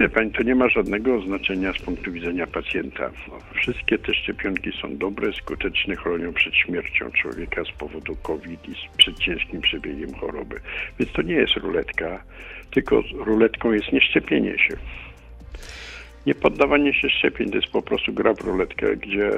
[0.00, 3.10] Wie pani, to nie ma żadnego znaczenia z punktu widzenia pacjenta.
[3.28, 8.74] No, Wszystkie te szczepionki są dobre, skuteczne, chronią przed śmiercią człowieka z powodu COVID i
[8.96, 10.60] przed ciężkim przebiegiem choroby.
[10.98, 12.22] Więc to nie jest ruletka,
[12.70, 14.76] tylko ruletką jest nieszczepienie się.
[16.26, 19.30] Nie poddawanie się szczepień to jest po prostu gra w ruletkę, gdzie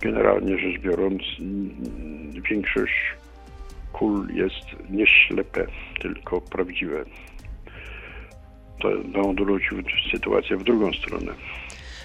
[0.00, 1.70] generalnie rzecz biorąc mm,
[2.50, 2.92] większość
[3.92, 5.66] kul jest nie ślepe,
[6.00, 7.04] tylko prawdziwe
[8.82, 11.32] to no, odwrócił sytuację w drugą stronę.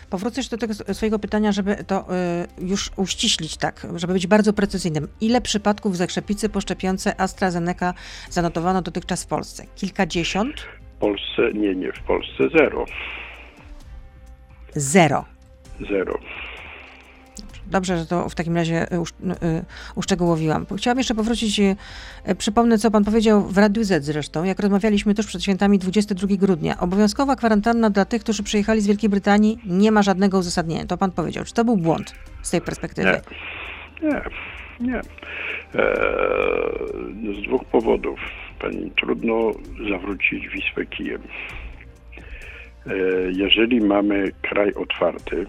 [0.10, 2.06] Powrócę jeszcze do tego swojego pytania, żeby to
[2.62, 5.08] y, już uściślić tak, żeby być bardzo precyzyjnym.
[5.21, 7.93] Ile przypadków zakrzepicy po szczepionce AstraZeneca
[8.30, 9.65] zanotowano dotychczas w Polsce?
[9.76, 10.62] Kilkadziesiąt?
[10.97, 12.86] W Polsce, nie, nie, w Polsce zero.
[14.76, 15.26] Zero.
[15.89, 16.19] Zero.
[17.71, 19.15] Dobrze, że to w takim razie y, usz, y,
[19.95, 20.65] uszczegółowiłam.
[20.77, 21.75] Chciałam jeszcze powrócić, y,
[22.30, 26.38] y, przypomnę, co pan powiedział w Radiu Z zresztą, jak rozmawialiśmy tuż przed świętami 22
[26.38, 26.80] grudnia.
[26.80, 30.86] Obowiązkowa kwarantanna dla tych, którzy przyjechali z Wielkiej Brytanii, nie ma żadnego uzasadnienia.
[30.86, 31.43] To pan powiedział.
[31.43, 33.21] Czy to był błąd z tej perspektywy?
[34.01, 34.21] Nie, nie,
[34.80, 35.01] nie.
[35.75, 38.19] Eee, z dwóch powodów.
[38.60, 39.51] Pani, trudno
[39.89, 41.21] zawrócić Wisłę kijem.
[42.86, 45.45] Eee, jeżeli mamy kraj otwarty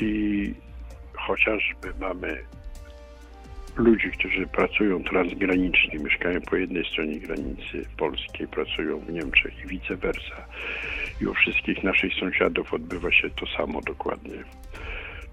[0.00, 0.54] i
[1.14, 2.38] chociażby mamy
[3.76, 9.96] ludzi, którzy pracują transgranicznie, mieszkają po jednej stronie granicy polskiej, pracują w Niemczech i vice
[9.96, 10.46] versa.
[11.20, 14.44] I u wszystkich naszych sąsiadów odbywa się to samo dokładnie.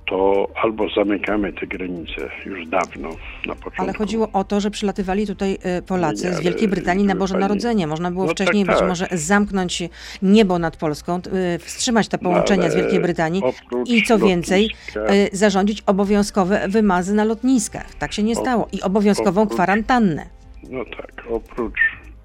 [0.10, 3.10] To albo zamykamy te granice już dawno,
[3.46, 3.82] na początku.
[3.82, 7.38] Ale chodziło o to, że przylatywali tutaj y, Polacy Nie, z Wielkiej Brytanii na Boże
[7.38, 7.88] Narodzenie.
[7.88, 8.90] Można było No wcześniej tak, być tak.
[8.90, 9.84] może zamknąć
[10.22, 11.18] niebo nad Polską,
[11.56, 15.84] y, wstrzymać te połączenia z Ale Wielkiej Brytanii oprócz i co więcej, lotniska- y, zarządzić
[15.86, 17.96] obowiązkowe wymazy na lotniskach.
[17.96, 18.68] Tak się nie stało.
[18.72, 20.26] I obowiązkową oprócz- kwarantannę.
[20.70, 21.80] No tak, oprócz,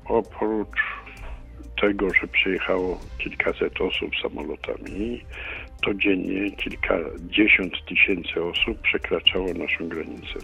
[0.05, 0.79] oprócz
[1.81, 5.25] tego, że przyjechało kilkaset osób samolotami,
[5.85, 10.39] to dziennie kilkadziesiąt tysięcy osób przekraczało naszą granicę.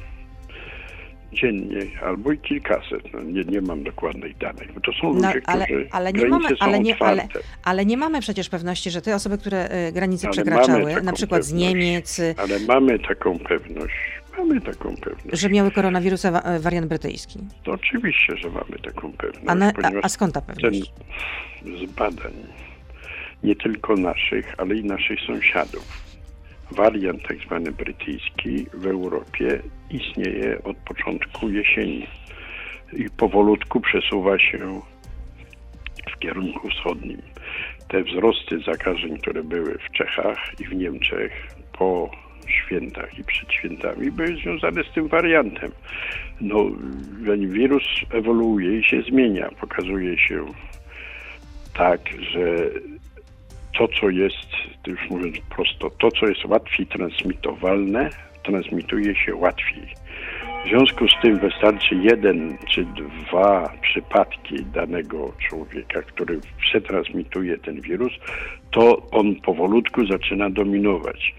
[1.32, 3.12] Dziennie, albo i kilkaset.
[3.12, 6.26] No, nie, nie mam dokładnych danych, bo to są ludzie, No, ale, którzy ale, nie
[6.26, 7.28] mamy, ale, nie, ale,
[7.64, 11.44] ale nie mamy przecież pewności, że te osoby, które y, granice Ale przekraczały, na przykład
[11.44, 11.52] z.
[11.52, 13.94] Niemiec, y, Ale mamy taką pewność,
[14.38, 15.40] Mamy taką pewność.
[15.40, 17.38] Że miały koronawirusa e, wariant brytyjski.
[17.64, 19.44] To oczywiście, że mamy taką pewność.
[19.46, 20.92] A, na, a, a skąd ta ten pewność?
[21.64, 22.32] z badań,
[23.42, 26.10] nie tylko naszych, ale i naszych sąsiadów,
[26.70, 32.06] wariant tak zwany brytyjski w Europie istnieje od początku jesieni
[32.92, 34.80] i powolutku przesuwa się
[36.10, 37.22] w kierunku wschodnim.
[37.88, 41.32] Te wzrosty zakażeń, które były w Czechach i w Niemczech
[41.78, 42.10] po
[42.48, 45.70] świętach i przed świętami, były związane z tym wariantem.
[46.40, 46.70] No,
[47.48, 49.50] wirus ewoluuje i się zmienia.
[49.60, 50.46] Pokazuje się
[51.74, 52.70] tak, że
[53.80, 54.48] to, co jest,
[54.86, 58.10] już mówiąc prosto, to, co jest łatwiej transmitowalne,
[58.42, 59.94] transmituje się łatwiej.
[60.64, 68.12] W związku z tym wystarczy jeden czy dwa przypadki danego człowieka, który przetransmituje ten wirus,
[68.70, 71.34] to on powolutku zaczyna dominować.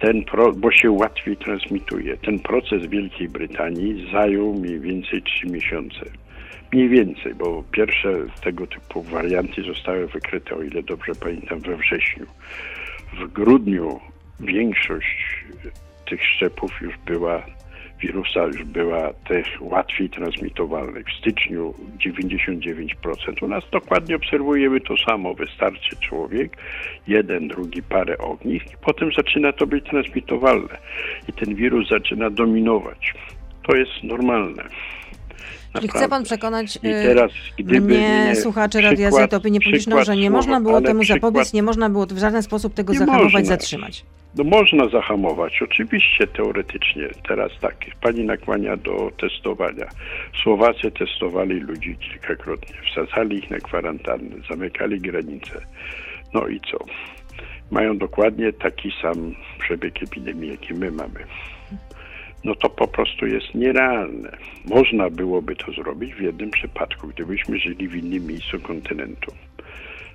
[0.00, 2.16] Ten pro, bo się łatwiej transmituje.
[2.16, 6.00] Ten proces w Wielkiej Brytanii zajął mniej więcej trzy miesiące.
[6.72, 8.08] Mniej więcej, bo pierwsze
[8.42, 12.26] tego typu warianty zostały wykryte, o ile dobrze pamiętam, we wrześniu.
[13.12, 14.00] W grudniu
[14.40, 15.44] większość
[16.08, 17.42] tych szczepów już była,
[18.00, 21.06] wirusa już była tych łatwiej transmitowalnych.
[21.06, 23.44] W styczniu 99%.
[23.44, 25.34] U nas dokładnie obserwujemy to samo.
[25.34, 26.56] Wystarczy człowiek,
[27.08, 30.78] jeden, drugi, parę ognisk i potem zaczyna to być transmitowalne.
[31.28, 33.14] I ten wirus zaczyna dominować.
[33.62, 34.62] To jest normalne.
[35.74, 36.08] Czyli chce Naprawdę.
[36.16, 40.30] pan przekonać I y, teraz, gdyby mnie, nie słuchaczy Radia Z, opinię publiczną, że nie
[40.30, 43.48] można było temu przykład- zapobiec, nie można było w żaden sposób tego zahamować, można.
[43.48, 44.04] zatrzymać.
[44.36, 47.08] No można zahamować, oczywiście teoretycznie.
[47.28, 49.86] Teraz tak, pani nakłania do testowania.
[50.42, 55.60] Słowacy testowali ludzi kilkakrotnie, wsadzali ich na kwarantannę, zamykali granice.
[56.34, 56.78] No i co?
[57.70, 61.24] Mają dokładnie taki sam przebieg epidemii, jaki my mamy.
[62.44, 64.36] No to po prostu jest nierealne.
[64.64, 69.32] Można byłoby to zrobić w jednym przypadku, gdybyśmy żyli w innym miejscu kontynentu.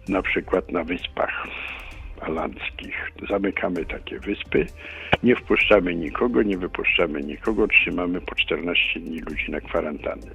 [0.09, 1.47] Na przykład na wyspach
[2.21, 3.11] alandzkich.
[3.29, 4.65] Zamykamy takie wyspy,
[5.23, 10.31] nie wpuszczamy nikogo, nie wypuszczamy nikogo, trzymamy po 14 dni ludzi na kwarantannie.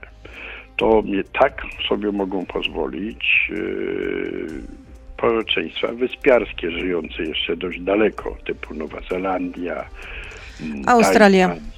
[0.77, 4.47] To mnie tak sobie mogą pozwolić yy,
[5.15, 9.85] społeczeństwa wyspiarskie, żyjące jeszcze dość daleko, typu Nowa Zelandia,
[10.63, 11.49] mm, Australia.
[11.49, 11.71] Tajwan,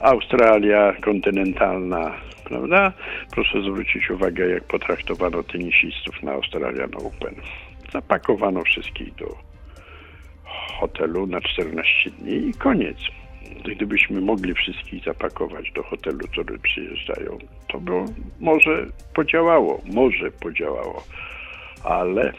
[0.00, 2.12] Australia kontynentalna,
[2.44, 2.92] prawda?
[3.30, 7.34] Proszę zwrócić uwagę, jak potraktowano tenisistów na Australian Open.
[7.92, 9.36] Zapakowano wszystkich do
[10.80, 12.98] hotelu na 14 dni i koniec.
[13.76, 17.92] Gdybyśmy mogli wszystkich zapakować do hotelu, które przyjeżdżają, to by
[18.40, 21.04] może podziałało, może podziałało,
[21.84, 22.32] ale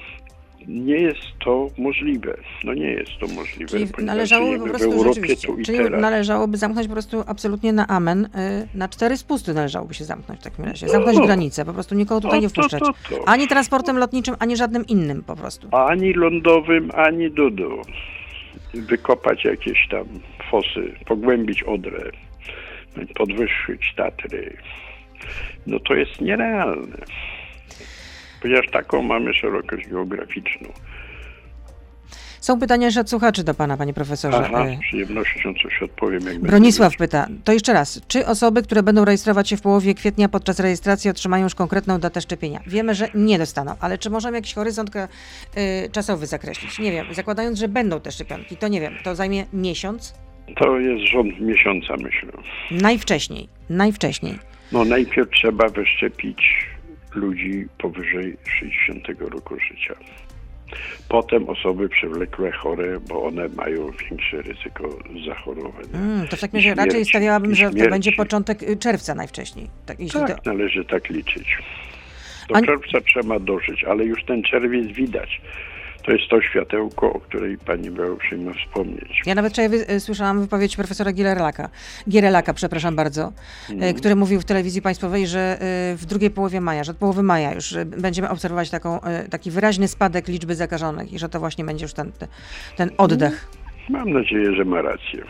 [0.67, 2.38] nie jest to możliwe.
[2.63, 3.69] No nie jest to możliwe.
[3.71, 6.01] Czyli należałoby po prostu w Europie tu i czyli teraz.
[6.01, 8.30] należałoby zamknąć po prostu absolutnie na amen, y,
[8.78, 10.88] na cztery spusty należałoby się zamknąć w takim razie.
[10.89, 11.25] Zamknąć No.
[11.25, 12.80] granice, po prostu nikogo tutaj No nie to- wpuszczać.
[12.80, 13.28] to- to.
[13.28, 15.67] Ani transportem lotniczym, ani żadnym innym po prostu.
[15.71, 17.82] Ani lądowym, ani dudu.
[18.73, 20.06] Wykopać jakieś tam
[20.51, 22.12] fosy, pogłębić Odrę,
[23.15, 24.58] podwyższyć Tatry.
[25.67, 26.97] No to jest nierealne.
[28.46, 30.70] Ponieważ taką mamy szerokość geograficzną.
[32.42, 34.38] Są pytania od słuchaczy do pana, panie profesorze.
[34.46, 36.26] Aha, z przyjemnością coś odpowiem.
[36.26, 37.08] Jak Bronisław wiedział.
[37.08, 41.10] pyta, to jeszcze raz, czy osoby, które będą rejestrować się w połowie kwietnia podczas rejestracji
[41.10, 42.60] otrzymają już konkretną datę szczepienia?
[42.68, 45.02] Wiemy, że nie dostaną, ale czy możemy jakiś horyzont y,
[45.92, 46.80] czasowy zakreślić?
[46.80, 50.14] Nie wiem, zakładając, że będą te szczepionki, to nie wiem, to zajmie miesiąc?
[50.58, 52.32] To jest rząd miesiąca, myślę.
[52.72, 54.40] Najwcześniej, najwcześniej.
[54.72, 56.75] No najpierw trzeba wyszczepić
[57.15, 59.95] ludzi powyżej 60 roku życia.
[61.10, 64.89] Potem osoby przewlekłe, chore, bo one mają większe ryzyko
[65.28, 65.84] zachorowań.
[65.93, 69.69] Mm, to w takim razie raczej stawiałabym, że to będzie początek y, czerwca najwcześniej.
[69.86, 70.51] Tak, Tak, to...
[70.51, 71.58] należy tak liczyć.
[72.49, 75.41] Do czerwca trzeba dożyć, ale już ten czerwiec widać.
[76.06, 79.22] To jest to światełko, o której pani miała uprzejmie wspomnieć.
[79.26, 81.70] Ja nawet wczoraj wy, y, słyszałam wypowiedź profesora Gierelaka,
[82.10, 83.32] Gierelaka, przepraszam bardzo,
[83.70, 83.94] Mhm.
[83.96, 85.58] który mówił w telewizji państwowej, że
[85.94, 89.88] y, w drugiej połowie maja, że od połowy maja już będziemy obserwować taką, taki wyraźny
[89.88, 92.12] spadek liczby zakażonych i że to właśnie będzie już ten,
[92.78, 93.48] ten- oddech.
[93.89, 95.24] Mam nadzieję, że ma rację.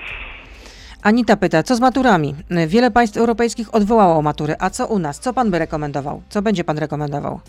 [1.04, 2.36] Anita pyta, co z maturami?
[2.68, 5.20] Wiele państw europejskich odwołało matury, a co u nas?
[5.20, 6.22] Co pan by rekomendował?
[6.30, 7.40] Co będzie pan rekomendował?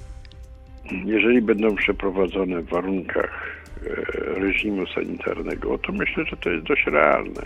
[1.05, 7.43] Jeżeli będą przeprowadzone w warunkach e, reżimu sanitarnego, to myślę, że to jest dość realne.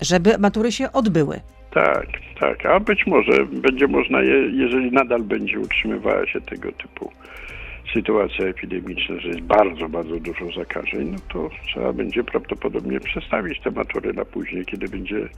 [0.00, 1.40] Żeby matury się odbyły.
[1.70, 2.06] Tak,
[2.40, 2.66] tak.
[2.66, 7.12] A być może będzie można, je, jeżeli nadal będzie utrzymywała się tego typu
[7.94, 13.70] sytuacja epidemiczna, że jest bardzo, bardzo dużo zakażeń, no to trzeba będzie prawdopodobnie przestawić te
[13.70, 15.28] matury na później, kiedy będzie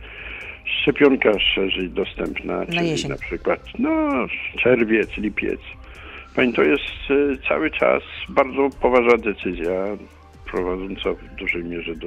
[0.65, 3.11] szczepionka szerzej dostępna, czyli jesień.
[3.11, 4.27] na przykład no,
[4.59, 5.61] czerwiec, lipiec.
[6.35, 9.73] Pani, to jest e, cały czas bardzo poważna decyzja,
[10.51, 12.07] prowadząca w dużej mierze do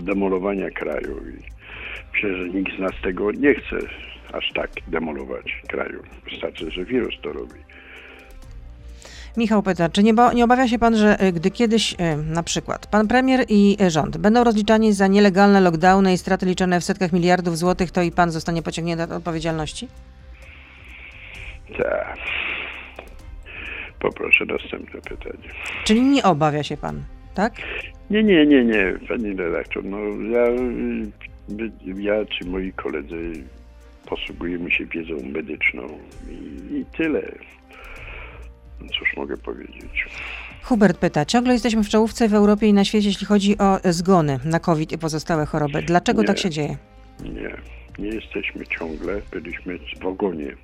[0.00, 1.42] zdemolowania kraju i
[2.12, 3.78] myślę, że nikt z nas tego nie chce
[4.32, 6.02] aż tak demolować kraju.
[6.30, 7.60] Wystarczy, że wirus to robi.
[9.36, 12.86] Michał pyta, czy nie, nie obawia się pan, że y, gdy kiedyś y, na przykład
[12.86, 17.58] pan premier i rząd będą rozliczani za nielegalne lockdowny i straty liczone w setkach miliardów
[17.58, 19.88] złotych, to i pan zostanie pociągnięty do odpowiedzialności?
[21.78, 22.16] Tak.
[24.00, 25.48] Poproszę następne pytanie.
[25.84, 27.02] Czyli nie obawia się pan,
[27.34, 27.52] tak?
[28.10, 29.84] Nie, nie, nie, nie, pani redaktor.
[29.84, 29.98] No
[30.30, 30.46] ja,
[31.96, 33.32] ja czy moi koledzy
[34.06, 35.82] posługujemy się wiedzą medyczną
[36.30, 36.34] i,
[36.76, 37.22] i tyle.
[38.80, 40.06] No Cóż mogę powiedzieć?
[40.62, 44.38] Hubert pyta, ciągle jesteśmy w czołówce w Europie i na świecie, jeśli chodzi o zgony
[44.44, 45.82] na COVID i pozostałe choroby.
[45.82, 46.26] Dlaczego Nie.
[46.26, 46.76] tak się dzieje?
[47.24, 47.56] Nie,
[47.98, 50.56] nie jesteśmy ciągle, byliśmy w ogonie.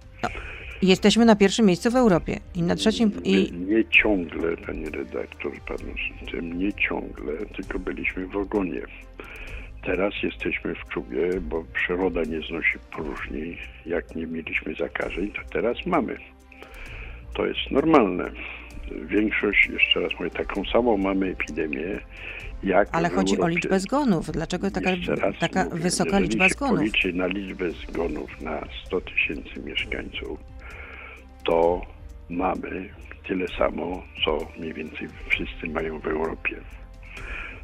[0.83, 3.12] Jesteśmy na pierwszym miejscu w Europie i na trzecim...
[3.25, 5.95] I, Nie, ciągle, panie redaktor, panu
[6.31, 8.81] tym nie ciągle, tylko byliśmy w ogonie.
[9.85, 13.57] Teraz jesteśmy w czubie, bo przyroda nie znosi próżni.
[13.87, 16.16] Jak nie mieliśmy zakażeń, to teraz mamy.
[17.35, 18.31] To jest normalne.
[19.07, 22.01] Większość, jeszcze raz mówię, taką samą mamy epidemię,
[22.62, 23.55] jak ale chodzi o Europie.
[23.55, 24.33] liczbę zgonów.
[24.33, 24.90] Dlaczego taka,
[25.40, 26.79] taka mówię, wysoka jeżeli liczba zgonów?
[26.79, 30.38] policzy na liczbę zgonów na 100 tysięcy mieszkańców,
[31.44, 31.81] to
[32.31, 32.88] mamy
[33.28, 36.57] tyle samo, co mniej więcej wszyscy mają w Europie.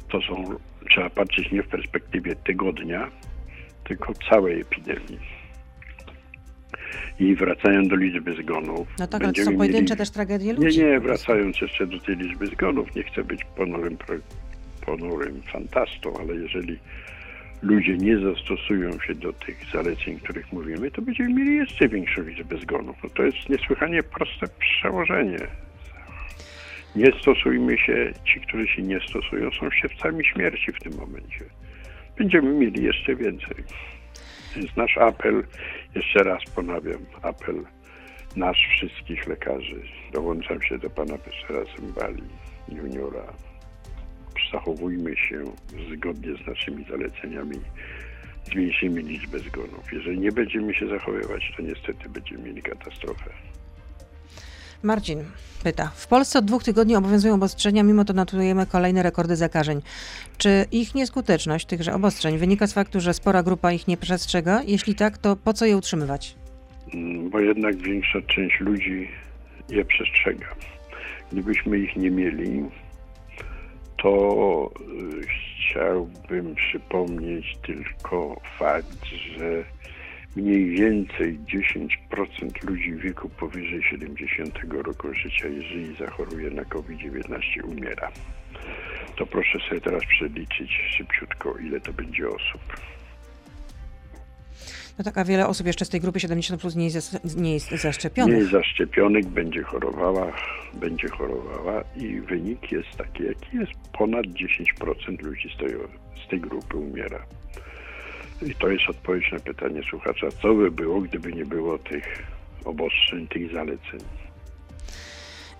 [0.09, 0.43] To są,
[0.89, 3.11] trzeba patrzeć nie w perspektywie tygodnia,
[3.87, 5.19] tylko całej epidemii.
[7.19, 8.87] I wracając do liczby zgonów.
[8.99, 10.79] No tak, ale to są pojedyncze mieli- też tragedie nie, ludzi.
[10.79, 13.97] nie, wracając jeszcze do tej liczby zgonów, nie chcę być ponurym,
[14.85, 16.79] ponurym fantastą, ale jeżeli
[17.61, 22.57] ludzie nie zastosują się do tych zaleceń, których mówimy, to będziemy mieli jeszcze większą liczbę
[22.57, 22.97] zgonów.
[23.03, 25.39] No to jest niesłychanie proste przełożenie.
[26.95, 31.45] Nie stosujmy się, ci, którzy się nie stosują, są siewcami śmierci w tym momencie.
[32.17, 33.55] Będziemy mieli jeszcze więcej.
[34.55, 35.43] Więc nasz apel,
[35.95, 37.63] jeszcze raz ponawiam, apel
[38.35, 39.81] nasz wszystkich lekarzy.
[40.13, 42.23] Dołączam się do pana profesora Symbali,
[42.69, 43.48] juniora.
[44.51, 45.43] Zachowujmy się
[45.95, 47.59] zgodnie z naszymi zaleceniami.
[48.51, 49.93] Zmniejszymy liczbę zgonów.
[49.93, 53.29] Jeżeli nie będziemy się zachowywać, to niestety będziemy mieli katastrofę.
[54.83, 55.23] Marcin
[55.63, 55.91] pyta.
[55.95, 59.81] W Polsce od dwóch tygodni obowiązują obostrzenia, mimo to notujemy kolejne rekordy zakażeń.
[60.37, 64.61] Czy ich nieskuteczność tychże obostrzeń wynika z faktu, że spora grupa ich nie przestrzega?
[64.67, 66.35] Jeśli tak, to po co je utrzymywać?
[66.93, 69.07] Mm, bo jednak większa część ludzi
[69.69, 70.47] je przestrzega.
[71.31, 72.63] Gdybyśmy ich nie mieli,
[74.01, 79.63] to y, chciałbym przypomnieć tylko fakt, że
[80.35, 88.11] mniej więcej 10% ludzi w wieku powyżej 70 roku życia, jeżeli zachoruje na COVID-19, umiera.
[89.15, 92.61] To proszę sobie teraz przeliczyć szybciutko, ile to będzie osób.
[94.99, 97.71] No tak, a wiele osób jeszcze z tej grupy 70 plus nie jest, nie jest
[97.71, 98.35] zaszczepionych.
[98.35, 100.31] Mniej zaszczepionych będzie chorowała,
[100.73, 103.71] będzie chorowała i wynik jest taki, jaki jest.
[103.97, 105.69] Ponad 10% ludzi z tej,
[106.25, 107.25] z tej grupy umiera.
[108.41, 112.23] I to jest odpowiedź na pytanie słuchacza, co by było, gdyby nie było tych
[112.65, 113.99] obostrzeń, tych zaleceń.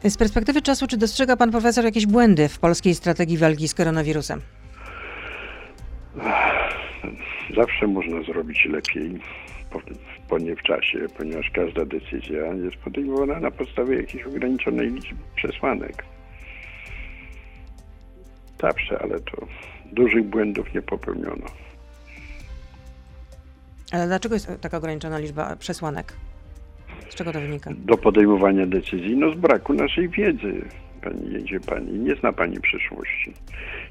[0.03, 4.41] Z perspektywy czasu, czy dostrzega pan profesor jakieś błędy w polskiej strategii walki z koronawirusem?
[7.55, 9.19] Zawsze można zrobić lepiej,
[10.29, 16.05] po, nie w czasie, ponieważ każda decyzja jest podejmowana na podstawie jakiejś ograniczonej liczby przesłanek.
[18.61, 19.47] Zawsze, ale to
[19.91, 21.45] dużych błędów nie popełniono.
[23.91, 26.13] Ale dlaczego jest taka ograniczona liczba przesłanek?
[27.09, 27.71] Z czego to wynika?
[27.77, 30.61] Do podejmowania decyzji, no z braku naszej wiedzy.
[31.03, 33.33] Pani jedzie pani, nie zna pani przyszłości.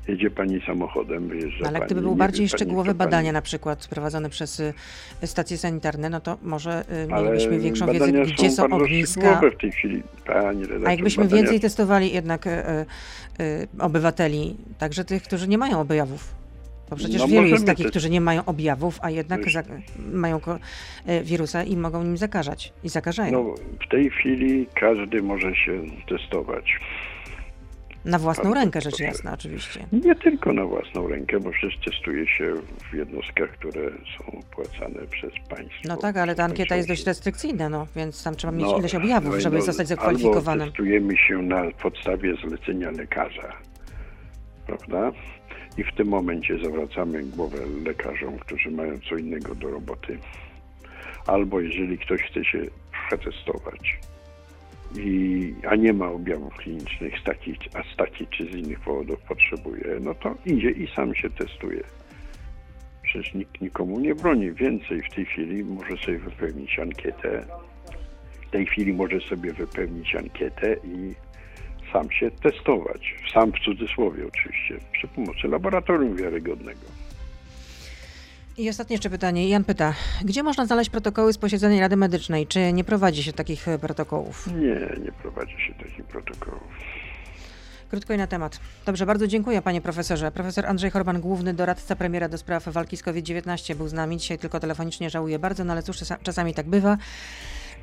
[0.09, 1.87] Jedzie pani samochodem, wyjeżdża Ale pani.
[1.87, 4.75] gdyby były bardziej pani, szczegółowe pani- badania, na przykład prowadzone przez y,
[5.25, 9.41] stacje sanitarne, no to może y, Ale mielibyśmy większą wiedzę, badania gdzie są ogniska.
[9.57, 10.03] w tej chwili.
[10.27, 12.51] Pani redaktor, A jakbyśmy badania więcej testowali jednak y,
[13.41, 16.35] y, obywateli, także tych, którzy nie mają objawów.
[16.91, 19.41] Bo przecież No wielu jest takich, też- którzy nie mają objawów, a jednak
[20.13, 20.41] mają
[21.09, 22.73] y, wirusa i mogą nim zakażać.
[22.85, 23.33] I zakażają.
[23.33, 23.55] No,
[23.87, 26.65] w tej chwili każdy może się testować.
[28.05, 29.87] Na własną Bardzo rękę, rzecz jasna, oczywiście.
[29.93, 32.55] Nie tylko na własną rękę, bo przecież testuje się
[32.91, 35.79] w jednostkach, które są opłacane przez państwo.
[35.85, 38.95] No tak, ale ta ankieta jest dość restrykcyjna, no, więc tam trzeba mieć No, ileś
[38.95, 40.69] objawów, no żeby no, zostać Albo zakwalifikowanym.
[40.69, 43.53] testujemy się na podstawie zlecenia lekarza,
[44.67, 45.13] prawda?
[45.79, 50.19] I w tym momencie zawracamy głowę lekarzom, którzy mają co innego do roboty.
[51.27, 52.59] Albo jeżeli ktoś chce się
[53.07, 53.99] przetestować,
[54.97, 59.21] i, a nie ma objawów klinicznych z takich, a z takich czy z innych powodów
[59.21, 61.83] potrzebuje, no to idzie i sam się testuje.
[63.03, 64.53] Przecież nikt nikomu nie broni.
[64.53, 67.45] Więcej w tej chwili może sobie wypełnić ankietę.
[68.49, 71.15] W tej chwili może sobie wypełnić ankietę i
[71.93, 73.15] sam się testować.
[73.35, 76.81] Sam w cudzysłowie oczywiście, przy pomocy laboratorium wiarygodnego.
[78.59, 79.49] I ostatnie jeszcze pytanie.
[79.49, 82.47] Jan pyta, gdzie można znaleźć protokoły z posiedzenia Rady Medycznej?
[82.47, 84.47] Czy nie prowadzi się takich e, protokołów?
[84.47, 86.63] Nie, nie prowadzi się takich protokołów.
[87.91, 88.61] Krótko i na temat.
[88.87, 90.31] Dobrze, bardzo dziękuję panie profesorze.
[90.33, 94.17] Profesor Andrzej Horban, główny doradca premiera do spraw walki z COVID-19 był z nami.
[94.17, 96.97] Dzisiaj tylko telefonicznie żałuję bardzo, no ale cóż, czasa- czasami tak bywa.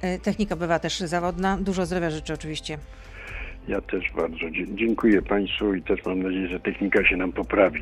[0.01, 1.57] E, Technika bywa też zawodna.
[1.57, 2.77] Dużo zdrowia życzę oczywiście.
[3.67, 4.45] Ja też bardzo
[4.75, 7.81] dziękuję Państwu i też mam nadzieję, że technika się nam poprawi.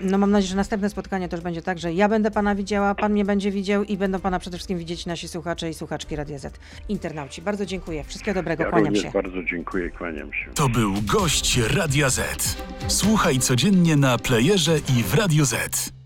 [0.00, 3.12] No mam nadzieję, że następne spotkanie też będzie tak, że ja będę pana widziała, pan
[3.12, 6.58] mnie będzie widział i będą pana przede wszystkim widzieć nasi słuchacze i słuchaczki Radia Z.
[6.88, 7.42] Internauci.
[7.42, 8.04] Bardzo dziękuję.
[8.04, 8.64] Wszystkiego dobrego.
[8.64, 9.10] Ja Kłaniam się.
[9.10, 10.50] bardzo dziękuję, kłaniam się.
[10.54, 12.56] To był gość Radia Z.
[12.88, 16.01] Słuchaj codziennie na playerze i w Radio Z.